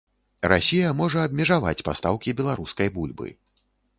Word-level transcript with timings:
Расія 0.51 0.93
можа 1.01 1.25
абмежаваць 1.27 1.83
пастаўкі 1.89 2.35
беларускай 2.41 2.87
бульбы. 2.99 3.27